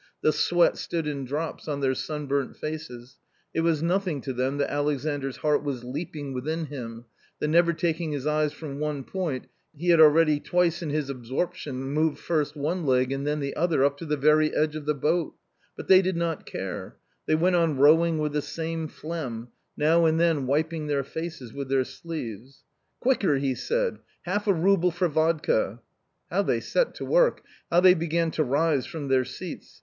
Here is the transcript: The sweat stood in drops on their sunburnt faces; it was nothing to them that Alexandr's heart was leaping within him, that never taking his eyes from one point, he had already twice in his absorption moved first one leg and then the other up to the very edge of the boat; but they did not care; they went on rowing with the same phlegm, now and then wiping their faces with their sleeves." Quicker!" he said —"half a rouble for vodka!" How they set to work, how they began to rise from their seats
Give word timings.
The 0.23 0.33
sweat 0.33 0.77
stood 0.79 1.05
in 1.05 1.25
drops 1.25 1.67
on 1.67 1.79
their 1.81 1.93
sunburnt 1.93 2.57
faces; 2.57 3.19
it 3.53 3.59
was 3.61 3.83
nothing 3.83 4.19
to 4.21 4.33
them 4.33 4.57
that 4.57 4.71
Alexandr's 4.73 5.37
heart 5.37 5.61
was 5.63 5.83
leaping 5.83 6.33
within 6.33 6.65
him, 6.65 7.05
that 7.37 7.49
never 7.49 7.71
taking 7.71 8.11
his 8.11 8.25
eyes 8.25 8.51
from 8.51 8.79
one 8.79 9.03
point, 9.03 9.45
he 9.77 9.89
had 9.89 9.99
already 9.99 10.39
twice 10.39 10.81
in 10.81 10.89
his 10.89 11.11
absorption 11.11 11.83
moved 11.93 12.17
first 12.17 12.55
one 12.55 12.83
leg 12.83 13.11
and 13.11 13.27
then 13.27 13.41
the 13.41 13.55
other 13.55 13.83
up 13.83 13.95
to 13.99 14.07
the 14.07 14.17
very 14.17 14.55
edge 14.55 14.75
of 14.75 14.87
the 14.87 14.95
boat; 14.95 15.35
but 15.77 15.87
they 15.87 16.01
did 16.01 16.17
not 16.17 16.47
care; 16.47 16.95
they 17.27 17.35
went 17.35 17.55
on 17.55 17.77
rowing 17.77 18.17
with 18.17 18.33
the 18.33 18.41
same 18.41 18.87
phlegm, 18.87 19.49
now 19.77 20.05
and 20.05 20.19
then 20.19 20.47
wiping 20.47 20.87
their 20.87 21.03
faces 21.03 21.53
with 21.53 21.69
their 21.69 21.83
sleeves." 21.83 22.63
Quicker!" 23.01 23.35
he 23.47 23.53
said 23.53 23.99
—"half 24.23 24.47
a 24.47 24.51
rouble 24.53 24.89
for 24.89 25.07
vodka!" 25.07 25.79
How 26.31 26.41
they 26.41 26.59
set 26.59 26.95
to 26.95 27.05
work, 27.05 27.43
how 27.69 27.81
they 27.81 27.93
began 27.93 28.31
to 28.31 28.43
rise 28.43 28.87
from 28.87 29.07
their 29.07 29.25
seats 29.25 29.79